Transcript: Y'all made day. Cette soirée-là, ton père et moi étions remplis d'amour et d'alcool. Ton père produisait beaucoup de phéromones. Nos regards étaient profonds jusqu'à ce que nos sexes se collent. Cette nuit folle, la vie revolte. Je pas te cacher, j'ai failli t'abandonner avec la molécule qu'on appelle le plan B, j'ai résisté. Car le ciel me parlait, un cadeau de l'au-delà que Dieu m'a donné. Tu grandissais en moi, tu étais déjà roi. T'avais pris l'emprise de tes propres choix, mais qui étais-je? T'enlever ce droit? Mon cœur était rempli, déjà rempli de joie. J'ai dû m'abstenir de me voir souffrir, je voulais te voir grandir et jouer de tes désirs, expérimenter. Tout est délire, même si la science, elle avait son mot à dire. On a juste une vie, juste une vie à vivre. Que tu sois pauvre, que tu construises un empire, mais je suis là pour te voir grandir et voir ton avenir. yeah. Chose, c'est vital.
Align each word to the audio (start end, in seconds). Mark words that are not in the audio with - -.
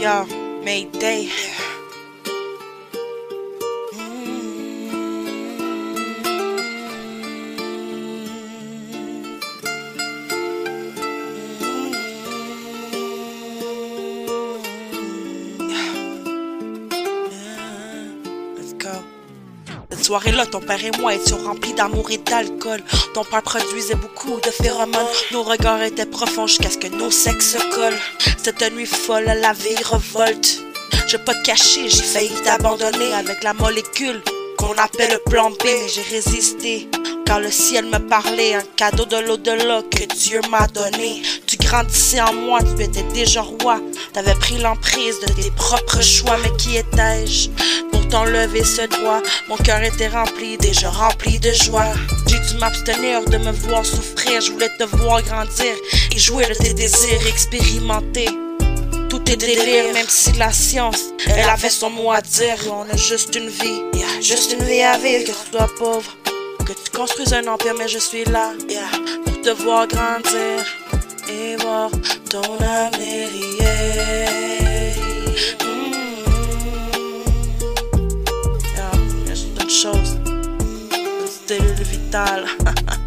Y'all 0.00 0.24
made 0.64 0.92
day. 0.92 1.30
Cette 20.00 20.06
soirée-là, 20.06 20.46
ton 20.46 20.60
père 20.60 20.82
et 20.82 20.98
moi 20.98 21.14
étions 21.14 21.36
remplis 21.44 21.74
d'amour 21.74 22.10
et 22.10 22.16
d'alcool. 22.16 22.80
Ton 23.12 23.22
père 23.22 23.42
produisait 23.42 23.96
beaucoup 23.96 24.40
de 24.40 24.50
phéromones. 24.50 25.06
Nos 25.30 25.42
regards 25.42 25.82
étaient 25.82 26.06
profonds 26.06 26.46
jusqu'à 26.46 26.70
ce 26.70 26.78
que 26.78 26.86
nos 26.86 27.10
sexes 27.10 27.52
se 27.52 27.58
collent. 27.74 28.00
Cette 28.42 28.62
nuit 28.72 28.86
folle, 28.86 29.24
la 29.26 29.52
vie 29.52 29.76
revolte. 29.84 30.62
Je 31.06 31.18
pas 31.18 31.34
te 31.34 31.44
cacher, 31.44 31.90
j'ai 31.90 32.02
failli 32.02 32.30
t'abandonner 32.42 33.12
avec 33.12 33.44
la 33.44 33.52
molécule 33.52 34.22
qu'on 34.56 34.72
appelle 34.72 35.12
le 35.12 35.30
plan 35.30 35.50
B, 35.50 35.66
j'ai 35.94 36.16
résisté. 36.16 36.88
Car 37.26 37.40
le 37.40 37.50
ciel 37.50 37.84
me 37.84 37.98
parlait, 37.98 38.54
un 38.54 38.62
cadeau 38.76 39.04
de 39.04 39.18
l'au-delà 39.18 39.82
que 39.82 40.04
Dieu 40.14 40.40
m'a 40.50 40.66
donné. 40.68 41.20
Tu 41.46 41.58
grandissais 41.58 42.22
en 42.22 42.32
moi, 42.32 42.60
tu 42.62 42.82
étais 42.82 43.04
déjà 43.12 43.42
roi. 43.42 43.78
T'avais 44.14 44.34
pris 44.36 44.56
l'emprise 44.56 45.20
de 45.20 45.30
tes 45.34 45.50
propres 45.50 46.00
choix, 46.00 46.38
mais 46.42 46.56
qui 46.56 46.78
étais-je? 46.78 47.50
T'enlever 48.10 48.64
ce 48.64 48.82
droit? 48.82 49.22
Mon 49.48 49.56
cœur 49.56 49.82
était 49.82 50.08
rempli, 50.08 50.58
déjà 50.58 50.90
rempli 50.90 51.38
de 51.38 51.52
joie. 51.52 51.92
J'ai 52.26 52.38
dû 52.38 52.58
m'abstenir 52.58 53.24
de 53.24 53.38
me 53.38 53.52
voir 53.52 53.86
souffrir, 53.86 54.40
je 54.40 54.52
voulais 54.52 54.70
te 54.78 54.84
voir 54.84 55.22
grandir 55.22 55.74
et 56.14 56.18
jouer 56.18 56.46
de 56.46 56.54
tes 56.54 56.74
désirs, 56.74 57.26
expérimenter. 57.28 58.28
Tout 59.08 59.22
est 59.30 59.36
délire, 59.36 59.92
même 59.92 60.08
si 60.08 60.32
la 60.32 60.52
science, 60.52 61.06
elle 61.26 61.48
avait 61.48 61.70
son 61.70 61.90
mot 61.90 62.12
à 62.12 62.20
dire. 62.20 62.56
On 62.70 62.82
a 62.92 62.96
juste 62.96 63.34
une 63.34 63.48
vie, 63.48 63.82
juste 64.20 64.52
une 64.52 64.64
vie 64.64 64.82
à 64.82 64.98
vivre. 64.98 65.24
Que 65.24 65.30
tu 65.30 65.50
sois 65.50 65.70
pauvre, 65.78 66.16
que 66.66 66.72
tu 66.72 66.90
construises 66.96 67.32
un 67.32 67.46
empire, 67.46 67.74
mais 67.78 67.88
je 67.88 67.98
suis 67.98 68.24
là 68.24 68.52
pour 69.24 69.40
te 69.40 69.50
voir 69.50 69.86
grandir 69.86 70.64
et 71.28 71.56
voir 71.56 71.90
ton 72.28 72.58
avenir. 72.64 73.50
yeah. 73.60 74.59
Chose, 79.82 80.18
c'est 81.46 81.58
vital. 81.84 82.44